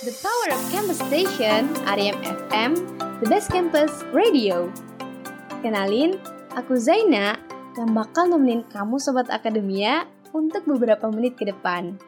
The 0.00 0.16
Power 0.24 0.56
of 0.56 0.64
Campus 0.72 0.96
Station, 0.96 1.68
Ariam 1.84 2.16
FM, 2.24 2.72
The 3.20 3.28
Best 3.28 3.52
Campus 3.52 4.00
Radio. 4.16 4.72
Kenalin, 5.60 6.16
aku 6.56 6.80
Zaina 6.80 7.36
yang 7.76 7.92
bakal 7.92 8.32
nemenin 8.32 8.64
kamu 8.72 8.96
Sobat 8.96 9.28
Akademia 9.28 10.08
untuk 10.32 10.64
beberapa 10.64 11.12
menit 11.12 11.36
ke 11.36 11.44
depan. 11.44 12.00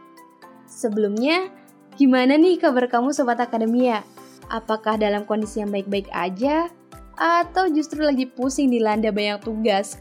Sebelumnya, 0.64 1.52
gimana 2.00 2.40
nih 2.40 2.64
kabar 2.64 2.88
kamu 2.88 3.12
Sobat 3.12 3.36
Akademia? 3.44 4.00
Apakah 4.48 4.96
dalam 4.96 5.28
kondisi 5.28 5.60
yang 5.60 5.68
baik-baik 5.68 6.08
aja? 6.16 6.72
Atau 7.20 7.68
justru 7.76 8.08
lagi 8.08 8.24
pusing 8.24 8.72
dilanda 8.72 9.12
banyak 9.12 9.44
tugas? 9.44 10.00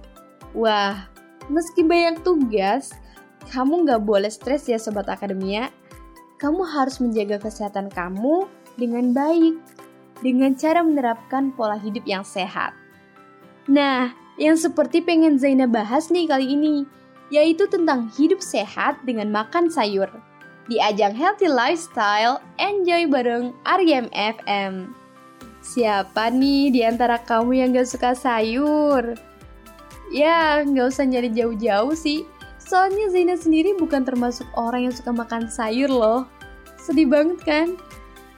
Wah, 0.56 1.12
meski 1.52 1.84
banyak 1.84 2.24
tugas, 2.24 2.96
kamu 3.52 3.84
nggak 3.84 4.00
boleh 4.00 4.32
stres 4.32 4.72
ya 4.72 4.80
Sobat 4.80 5.12
Akademia 5.12 5.81
kamu 6.42 6.66
harus 6.66 6.98
menjaga 6.98 7.38
kesehatan 7.38 7.94
kamu 7.94 8.50
dengan 8.74 9.14
baik, 9.14 9.62
dengan 10.26 10.58
cara 10.58 10.82
menerapkan 10.82 11.54
pola 11.54 11.78
hidup 11.78 12.02
yang 12.10 12.26
sehat. 12.26 12.74
Nah, 13.70 14.10
yang 14.42 14.58
seperti 14.58 15.06
pengen 15.06 15.38
Zaina 15.38 15.70
bahas 15.70 16.10
nih 16.10 16.26
kali 16.26 16.58
ini, 16.58 16.90
yaitu 17.30 17.70
tentang 17.70 18.10
hidup 18.18 18.42
sehat 18.42 18.98
dengan 19.06 19.30
makan 19.30 19.70
sayur. 19.70 20.10
Di 20.66 20.82
ajang 20.82 21.14
Healthy 21.14 21.46
Lifestyle, 21.46 22.42
enjoy 22.58 23.06
bareng 23.06 23.54
Ariem 23.70 24.10
FM. 24.10 24.98
Siapa 25.62 26.34
nih 26.34 26.74
di 26.74 26.82
antara 26.82 27.22
kamu 27.22 27.62
yang 27.62 27.70
gak 27.70 27.86
suka 27.86 28.18
sayur? 28.18 29.14
Ya, 30.10 30.66
gak 30.66 30.90
usah 30.90 31.06
nyari 31.06 31.30
jauh-jauh 31.30 31.94
sih, 31.94 32.26
Soalnya 32.72 33.12
Zaina 33.12 33.36
sendiri 33.36 33.76
bukan 33.76 34.08
termasuk 34.08 34.48
orang 34.56 34.88
yang 34.88 34.96
suka 34.96 35.12
makan 35.12 35.52
sayur 35.52 35.92
loh. 35.92 36.24
Sedih 36.80 37.04
banget 37.04 37.44
kan? 37.44 37.68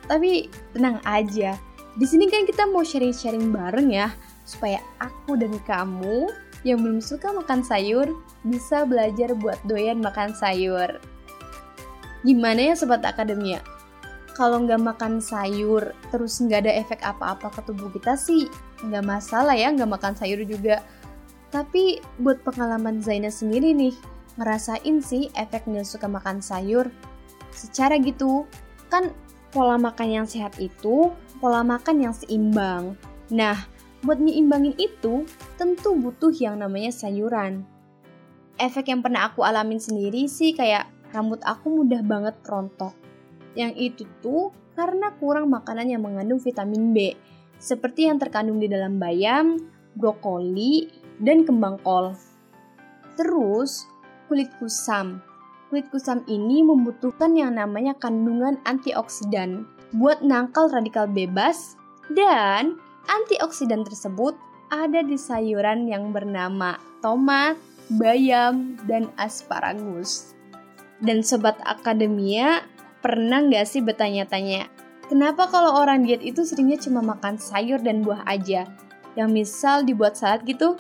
Tapi 0.10 0.50
tenang 0.74 0.98
aja. 1.06 1.54
Di 1.94 2.06
sini 2.10 2.26
kan 2.26 2.50
kita 2.50 2.66
mau 2.66 2.82
sharing-sharing 2.82 3.54
bareng 3.54 3.94
ya, 3.94 4.10
supaya 4.42 4.82
aku 4.98 5.38
dan 5.38 5.54
kamu 5.70 6.34
yang 6.66 6.82
belum 6.82 6.98
suka 6.98 7.30
makan 7.30 7.62
sayur 7.62 8.10
bisa 8.42 8.90
belajar 8.90 9.38
buat 9.38 9.62
doyan 9.70 10.02
makan 10.02 10.34
sayur. 10.34 10.98
Gimana 12.26 12.74
ya 12.74 12.74
sobat 12.74 13.06
akademia? 13.06 13.62
Kalau 14.34 14.66
nggak 14.66 14.82
makan 14.82 15.22
sayur, 15.22 15.94
terus 16.10 16.42
nggak 16.42 16.66
ada 16.66 16.74
efek 16.82 17.06
apa-apa 17.06 17.54
ke 17.54 17.70
tubuh 17.70 17.94
kita 17.94 18.18
sih, 18.18 18.50
nggak 18.82 19.06
masalah 19.06 19.54
ya 19.54 19.70
nggak 19.70 19.94
makan 19.94 20.18
sayur 20.18 20.42
juga. 20.42 20.82
Tapi 21.54 22.02
buat 22.18 22.42
pengalaman 22.42 22.98
Zaina 22.98 23.30
sendiri 23.30 23.78
nih, 23.78 23.94
ngerasain 24.38 25.02
sih 25.04 25.30
efek 25.38 25.70
nggak 25.70 25.86
suka 25.86 26.10
makan 26.10 26.42
sayur. 26.42 26.90
Secara 27.54 27.98
gitu, 28.02 28.50
kan 28.90 29.14
pola 29.54 29.78
makan 29.78 30.10
yang 30.10 30.28
sehat 30.28 30.58
itu 30.58 31.14
pola 31.38 31.62
makan 31.62 32.10
yang 32.10 32.14
seimbang. 32.16 32.98
Nah, 33.30 33.68
buat 34.04 34.20
nyimbangin 34.20 34.76
itu, 34.76 35.24
tentu 35.56 35.96
butuh 35.96 36.34
yang 36.34 36.60
namanya 36.60 36.92
sayuran. 36.92 37.64
Efek 38.60 38.90
yang 38.90 39.02
pernah 39.02 39.32
aku 39.32 39.46
alamin 39.46 39.80
sendiri 39.80 40.28
sih 40.28 40.54
kayak 40.54 40.90
rambut 41.14 41.40
aku 41.46 41.84
mudah 41.84 42.02
banget 42.02 42.36
rontok. 42.46 42.94
Yang 43.54 43.94
itu 43.94 44.04
tuh 44.20 44.50
karena 44.74 45.14
kurang 45.22 45.54
makanan 45.54 45.88
yang 45.90 46.02
mengandung 46.02 46.42
vitamin 46.42 46.92
B, 46.92 47.14
seperti 47.62 48.10
yang 48.10 48.18
terkandung 48.18 48.58
di 48.58 48.66
dalam 48.66 48.98
bayam, 48.98 49.62
brokoli, 49.94 50.90
dan 51.22 51.46
kembang 51.46 51.78
kol. 51.86 52.18
Terus, 53.14 53.86
kulit 54.34 54.50
kusam. 54.58 55.22
Kulit 55.70 55.94
kusam 55.94 56.26
ini 56.26 56.66
membutuhkan 56.66 57.38
yang 57.38 57.54
namanya 57.54 57.94
kandungan 57.94 58.58
antioksidan 58.66 59.70
buat 59.94 60.26
nangkal 60.26 60.74
radikal 60.74 61.06
bebas 61.06 61.78
dan 62.18 62.82
antioksidan 63.06 63.86
tersebut 63.86 64.34
ada 64.74 65.06
di 65.06 65.22
sayuran 65.22 65.86
yang 65.86 66.10
bernama 66.10 66.82
tomat, 67.06 67.62
bayam, 67.94 68.74
dan 68.90 69.14
asparagus. 69.22 70.34
Dan 70.98 71.22
sobat 71.22 71.62
akademia, 71.62 72.66
pernah 73.06 73.38
nggak 73.38 73.70
sih 73.70 73.86
bertanya-tanya, 73.86 74.66
kenapa 75.14 75.46
kalau 75.46 75.78
orang 75.78 76.10
diet 76.10 76.26
itu 76.26 76.42
seringnya 76.42 76.82
cuma 76.82 77.06
makan 77.06 77.38
sayur 77.38 77.78
dan 77.86 78.02
buah 78.02 78.26
aja? 78.26 78.66
Yang 79.14 79.30
misal 79.30 79.86
dibuat 79.86 80.18
salad 80.18 80.42
gitu? 80.42 80.74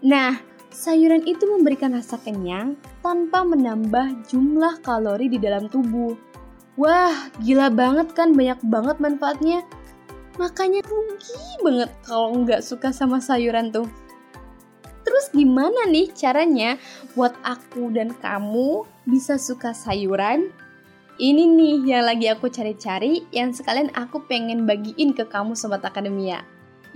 Nah, 0.00 0.53
sayuran 0.74 1.22
itu 1.22 1.46
memberikan 1.46 1.94
rasa 1.94 2.18
kenyang 2.18 2.74
tanpa 2.98 3.46
menambah 3.46 4.26
jumlah 4.26 4.82
kalori 4.82 5.30
di 5.30 5.38
dalam 5.38 5.70
tubuh. 5.70 6.18
Wah, 6.74 7.30
gila 7.38 7.70
banget 7.70 8.10
kan, 8.18 8.34
banyak 8.34 8.58
banget 8.66 8.98
manfaatnya. 8.98 9.62
Makanya 10.34 10.82
rugi 10.82 11.62
banget 11.62 11.94
kalau 12.02 12.34
nggak 12.42 12.66
suka 12.66 12.90
sama 12.90 13.22
sayuran 13.22 13.70
tuh. 13.70 13.86
Terus 15.06 15.30
gimana 15.30 15.86
nih 15.86 16.10
caranya 16.10 16.74
buat 17.14 17.38
aku 17.46 17.94
dan 17.94 18.10
kamu 18.18 18.82
bisa 19.06 19.38
suka 19.38 19.70
sayuran? 19.70 20.50
Ini 21.14 21.46
nih 21.46 21.94
yang 21.94 22.10
lagi 22.10 22.26
aku 22.26 22.50
cari-cari 22.50 23.22
yang 23.30 23.54
sekalian 23.54 23.94
aku 23.94 24.26
pengen 24.26 24.66
bagiin 24.66 25.14
ke 25.14 25.22
kamu 25.30 25.54
Sobat 25.54 25.86
Akademia. 25.86 26.42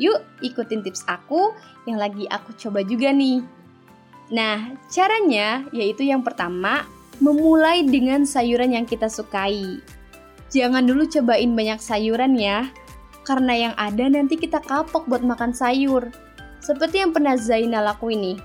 Yuk 0.03 0.19
ikutin 0.43 0.83
tips 0.83 1.06
aku 1.06 1.55
yang 1.87 2.03
lagi 2.03 2.27
aku 2.27 2.50
coba 2.59 2.83
juga 2.83 3.15
nih. 3.15 3.57
Nah, 4.28 4.77
caranya 4.93 5.65
yaitu 5.72 6.05
yang 6.05 6.21
pertama, 6.21 6.84
memulai 7.19 7.83
dengan 7.83 8.28
sayuran 8.28 8.77
yang 8.77 8.84
kita 8.84 9.09
sukai. 9.09 9.81
Jangan 10.49 10.84
dulu 10.89 11.05
cobain 11.09 11.53
banyak 11.53 11.81
sayuran 11.81 12.37
ya, 12.37 12.69
karena 13.28 13.69
yang 13.69 13.75
ada 13.77 14.09
nanti 14.09 14.41
kita 14.41 14.65
kapok 14.65 15.05
buat 15.05 15.21
makan 15.21 15.53
sayur. 15.53 16.09
Seperti 16.65 17.05
yang 17.05 17.12
pernah 17.12 17.37
Zaina 17.37 17.84
lakuin 17.84 18.21
nih. 18.21 18.38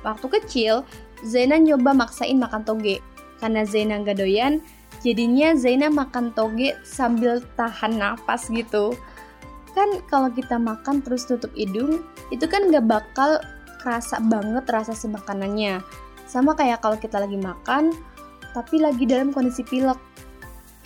Waktu 0.00 0.26
kecil, 0.40 0.88
Zaina 1.24 1.60
nyoba 1.60 1.92
maksain 1.92 2.40
makan 2.40 2.64
toge. 2.64 3.04
Karena 3.36 3.68
Zaina 3.68 4.00
nggak 4.00 4.18
doyan, 4.20 4.64
jadinya 5.04 5.52
Zaina 5.52 5.92
makan 5.92 6.32
toge 6.32 6.72
sambil 6.84 7.44
tahan 7.60 8.00
nafas 8.00 8.48
gitu. 8.48 8.96
Kan 9.76 10.00
kalau 10.08 10.28
kita 10.32 10.56
makan 10.56 11.00
terus 11.04 11.24
tutup 11.28 11.52
hidung, 11.52 12.04
itu 12.32 12.44
kan 12.48 12.68
nggak 12.68 12.88
bakal 12.88 13.40
kerasa 13.82 14.22
banget 14.22 14.62
rasa 14.70 14.94
si 14.94 15.10
makanannya. 15.10 15.82
Sama 16.30 16.54
kayak 16.54 16.78
kalau 16.78 16.94
kita 16.94 17.18
lagi 17.18 17.34
makan, 17.34 17.90
tapi 18.54 18.78
lagi 18.78 19.02
dalam 19.04 19.34
kondisi 19.34 19.66
pilek. 19.66 19.98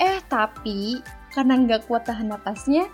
Eh, 0.00 0.24
tapi 0.32 1.04
karena 1.36 1.60
nggak 1.60 1.84
kuat 1.84 2.08
tahan 2.08 2.32
napasnya, 2.32 2.88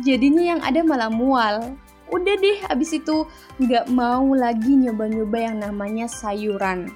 jadinya 0.00 0.56
yang 0.56 0.60
ada 0.64 0.80
malah 0.80 1.12
mual. 1.12 1.76
Udah 2.08 2.34
deh, 2.40 2.64
abis 2.72 2.96
itu 2.96 3.28
nggak 3.60 3.92
mau 3.92 4.24
lagi 4.32 4.72
nyoba-nyoba 4.72 5.38
yang 5.52 5.56
namanya 5.60 6.08
sayuran. 6.08 6.88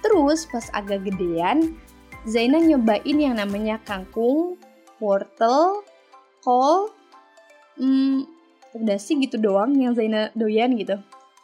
Terus 0.00 0.48
pas 0.48 0.66
agak 0.72 1.04
gedean, 1.06 1.76
Zaina 2.24 2.58
nyobain 2.58 3.18
yang 3.18 3.38
namanya 3.38 3.78
kangkung, 3.86 4.58
wortel, 4.98 5.84
kol, 6.42 6.90
hmm, 7.78 8.26
udah 8.76 8.98
sih 8.98 9.20
gitu 9.20 9.36
doang 9.40 9.76
yang 9.76 9.92
Zaina 9.92 10.32
doyan 10.32 10.74
gitu 10.76 10.96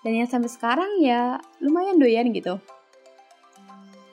dan 0.02 0.12
yang 0.14 0.28
sampai 0.30 0.50
sekarang 0.50 1.02
ya 1.02 1.42
lumayan 1.62 1.98
doyan 1.98 2.30
gitu. 2.30 2.62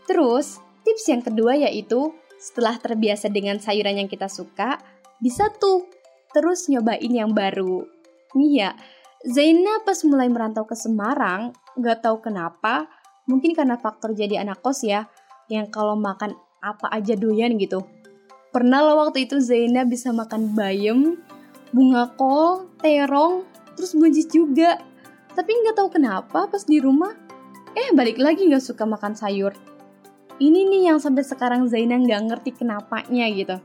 Terus, 0.05 0.61
tips 0.85 1.05
yang 1.09 1.21
kedua 1.25 1.57
yaitu 1.57 2.13
setelah 2.37 2.77
terbiasa 2.77 3.29
dengan 3.33 3.57
sayuran 3.57 4.05
yang 4.05 4.09
kita 4.09 4.29
suka, 4.29 4.77
bisa 5.17 5.49
tuh 5.57 5.89
terus 6.35 6.69
nyobain 6.69 7.09
yang 7.09 7.33
baru. 7.33 7.87
Nih 8.37 8.51
ya, 8.61 8.69
Zaina 9.25 9.81
pas 9.81 9.97
mulai 10.05 10.29
merantau 10.29 10.69
ke 10.69 10.77
Semarang, 10.77 11.55
gak 11.81 12.05
tahu 12.05 12.21
kenapa, 12.21 12.85
mungkin 13.25 13.57
karena 13.57 13.79
faktor 13.81 14.13
jadi 14.13 14.45
anak 14.45 14.61
kos 14.61 14.85
ya, 14.85 15.09
yang 15.49 15.73
kalau 15.73 15.97
makan 15.97 16.37
apa 16.61 16.89
aja 16.93 17.17
doyan 17.17 17.57
gitu. 17.57 17.81
Pernah 18.53 18.85
lo 18.85 19.01
waktu 19.01 19.25
itu 19.25 19.41
Zaina 19.41 19.81
bisa 19.83 20.13
makan 20.13 20.53
bayam, 20.53 21.17
bunga 21.73 22.13
kol, 22.13 22.69
terong, 22.77 23.43
terus 23.73 23.97
buncis 23.97 24.29
juga. 24.29 24.77
Tapi 25.35 25.51
nggak 25.51 25.75
tahu 25.75 25.89
kenapa 25.91 26.47
pas 26.47 26.63
di 26.63 26.79
rumah, 26.79 27.11
eh 27.75 27.91
balik 27.91 28.15
lagi 28.15 28.47
nggak 28.47 28.63
suka 28.63 28.87
makan 28.87 29.13
sayur. 29.19 29.51
Ini 30.39 30.67
nih 30.67 30.91
yang 30.91 30.99
sampai 30.99 31.27
sekarang 31.27 31.67
Zaina 31.67 31.99
nggak 31.99 32.21
ngerti 32.31 32.51
kenapanya 32.55 33.27
gitu. 33.35 33.59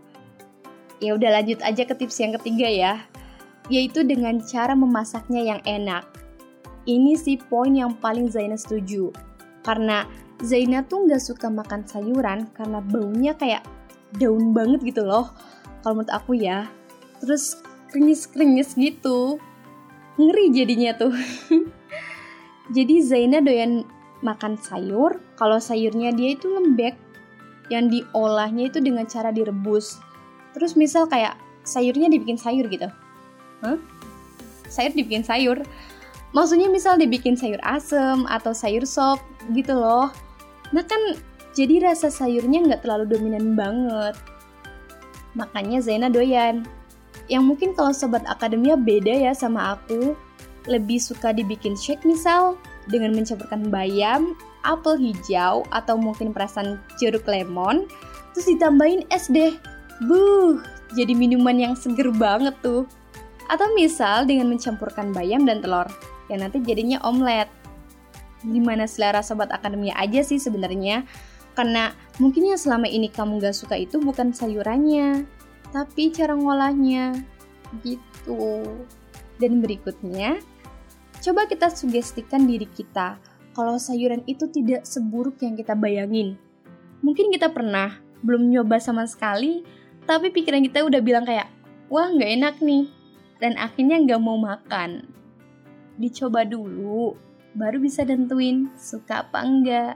Ya 0.98 1.14
udah 1.14 1.40
lanjut 1.40 1.62
aja 1.62 1.82
ke 1.86 1.94
tips 1.94 2.18
yang 2.18 2.34
ketiga 2.38 2.68
ya, 2.68 2.94
yaitu 3.70 4.02
dengan 4.02 4.42
cara 4.42 4.74
memasaknya 4.74 5.42
yang 5.46 5.60
enak. 5.62 6.06
Ini 6.90 7.14
sih 7.14 7.38
poin 7.38 7.70
yang 7.70 7.94
paling 7.98 8.26
Zaina 8.26 8.58
setuju. 8.58 9.14
Karena 9.62 10.06
Zaina 10.42 10.82
tuh 10.82 11.06
nggak 11.06 11.22
suka 11.22 11.46
makan 11.46 11.86
sayuran 11.86 12.50
karena 12.50 12.82
baunya 12.82 13.32
kayak 13.38 13.62
daun 14.18 14.50
banget 14.50 14.82
gitu 14.90 15.06
loh. 15.06 15.30
Kalau 15.86 16.02
menurut 16.02 16.12
aku 16.12 16.34
ya. 16.34 16.66
Terus 17.22 17.60
krenyes-krenyes 17.92 18.74
gitu 18.78 19.38
ngeri 20.20 20.52
jadinya 20.52 20.92
tuh 20.92 21.16
jadi 22.76 22.94
Zaina 23.00 23.40
doyan 23.40 23.88
makan 24.20 24.60
sayur 24.60 25.16
kalau 25.40 25.56
sayurnya 25.56 26.12
dia 26.12 26.36
itu 26.36 26.52
lembek 26.52 26.92
yang 27.72 27.88
diolahnya 27.88 28.68
itu 28.68 28.84
dengan 28.84 29.08
cara 29.08 29.32
direbus 29.32 29.96
Terus 30.54 30.74
misal 30.74 31.06
kayak 31.06 31.38
sayurnya 31.62 32.10
dibikin 32.10 32.38
sayur 32.38 32.66
gitu. 32.66 32.90
Hah? 33.62 33.78
Sayur 34.66 34.92
dibikin 34.94 35.22
sayur. 35.22 35.62
Maksudnya 36.30 36.70
misal 36.70 36.94
dibikin 36.94 37.34
sayur 37.34 37.58
asem 37.66 38.22
atau 38.30 38.54
sayur 38.54 38.86
sop 38.86 39.18
gitu 39.50 39.74
loh. 39.74 40.10
Nah 40.70 40.84
kan 40.86 41.18
jadi 41.54 41.90
rasa 41.90 42.06
sayurnya 42.06 42.62
nggak 42.66 42.86
terlalu 42.86 43.18
dominan 43.18 43.58
banget. 43.58 44.14
Makanya 45.34 45.82
Zaina 45.82 46.06
doyan. 46.10 46.66
Yang 47.30 47.42
mungkin 47.46 47.70
kalau 47.78 47.94
sobat 47.94 48.26
akademia 48.26 48.74
beda 48.74 49.30
ya 49.30 49.32
sama 49.32 49.78
aku. 49.78 50.18
Lebih 50.66 51.00
suka 51.00 51.32
dibikin 51.32 51.78
shake 51.78 52.04
misal 52.04 52.58
dengan 52.90 53.16
mencampurkan 53.16 53.70
bayam, 53.72 54.36
apel 54.66 54.98
hijau, 54.98 55.64
atau 55.72 55.94
mungkin 55.96 56.36
perasan 56.36 56.82
jeruk 57.00 57.24
lemon, 57.24 57.88
terus 58.34 58.50
ditambahin 58.50 59.06
es 59.08 59.30
deh. 59.32 59.56
Buh, 60.04 60.60
jadi 60.92 61.16
minuman 61.16 61.56
yang 61.56 61.74
seger 61.78 62.12
banget 62.12 62.52
tuh. 62.60 62.84
Atau 63.48 63.72
misal 63.72 64.28
dengan 64.28 64.52
mencampurkan 64.52 65.16
bayam 65.16 65.48
dan 65.48 65.64
telur, 65.64 65.88
yang 66.28 66.44
nanti 66.44 66.60
jadinya 66.60 67.00
omelet. 67.06 67.48
Gimana 68.44 68.84
selera 68.84 69.24
sobat 69.24 69.48
akademia 69.54 69.96
aja 69.96 70.20
sih 70.20 70.36
sebenarnya? 70.36 71.08
Karena 71.56 71.92
mungkin 72.22 72.52
yang 72.52 72.60
selama 72.60 72.86
ini 72.86 73.10
kamu 73.10 73.42
gak 73.42 73.56
suka 73.56 73.76
itu 73.76 73.98
bukan 74.00 74.30
sayurannya, 74.32 75.26
tapi 75.70 76.10
cara 76.14 76.34
ngolahnya. 76.34 77.18
Gitu. 77.82 78.66
Dan 79.40 79.64
berikutnya, 79.64 80.42
coba 81.24 81.48
kita 81.48 81.72
sugestikan 81.72 82.44
diri 82.44 82.68
kita 82.68 83.16
kalau 83.56 83.80
sayuran 83.80 84.22
itu 84.30 84.46
tidak 84.50 84.86
seburuk 84.86 85.40
yang 85.42 85.58
kita 85.58 85.74
bayangin. 85.74 86.38
Mungkin 87.00 87.32
kita 87.32 87.50
pernah 87.50 87.98
belum 88.20 88.52
nyoba 88.52 88.76
sama 88.78 89.08
sekali, 89.08 89.64
tapi 90.04 90.28
pikiran 90.28 90.60
kita 90.60 90.84
udah 90.84 91.00
bilang 91.00 91.24
kayak, 91.24 91.48
wah 91.88 92.08
nggak 92.12 92.30
enak 92.40 92.54
nih, 92.60 92.84
dan 93.40 93.56
akhirnya 93.56 93.96
nggak 94.04 94.20
mau 94.20 94.36
makan. 94.36 95.08
Dicoba 95.96 96.44
dulu, 96.44 97.16
baru 97.56 97.80
bisa 97.80 98.04
tentuin 98.04 98.68
suka 98.76 99.24
apa 99.26 99.40
enggak. 99.42 99.94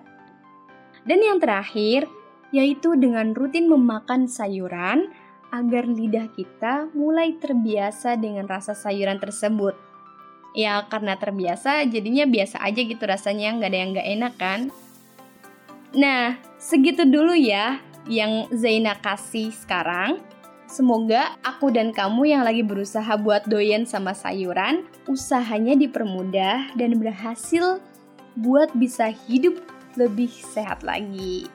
Dan 1.05 1.21
yang 1.21 1.37
terakhir, 1.37 2.09
yaitu 2.51 2.97
dengan 2.97 3.37
rutin 3.37 3.69
memakan 3.69 4.25
sayuran 4.25 5.13
agar 5.55 5.87
lidah 5.87 6.27
kita 6.35 6.91
mulai 6.99 7.39
terbiasa 7.39 8.19
dengan 8.19 8.51
rasa 8.51 8.75
sayuran 8.75 9.23
tersebut. 9.23 9.79
Ya 10.59 10.83
karena 10.91 11.15
terbiasa 11.15 11.87
jadinya 11.87 12.27
biasa 12.27 12.59
aja 12.59 12.83
gitu 12.83 13.03
rasanya, 13.07 13.55
nggak 13.55 13.71
ada 13.71 13.79
yang 13.79 13.91
nggak 13.95 14.09
enak 14.19 14.35
kan. 14.35 14.61
Nah, 15.95 16.35
segitu 16.59 17.07
dulu 17.07 17.39
ya 17.39 17.79
yang 18.11 18.51
Zaina 18.51 18.99
kasih 18.99 19.55
sekarang. 19.55 20.19
Semoga 20.67 21.39
aku 21.47 21.71
dan 21.71 21.95
kamu 21.95 22.35
yang 22.35 22.43
lagi 22.43 22.67
berusaha 22.67 23.15
buat 23.15 23.47
doyan 23.47 23.87
sama 23.87 24.11
sayuran, 24.11 24.83
usahanya 25.07 25.79
dipermudah 25.79 26.75
dan 26.75 26.99
berhasil 26.99 27.79
buat 28.35 28.75
bisa 28.75 29.07
hidup 29.31 29.63
lebih 29.95 30.27
sehat 30.27 30.83
lagi. 30.83 31.47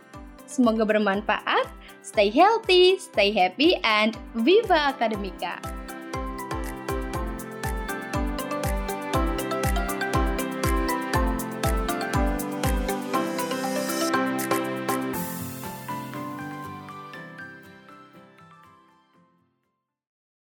Semoga 0.49 0.81
bermanfaat. 0.81 1.69
Stay 2.01 2.33
healthy, 2.33 2.97
stay 2.97 3.29
happy, 3.29 3.77
and 3.85 4.17
viva 4.33 4.89
Akademika! 4.89 5.78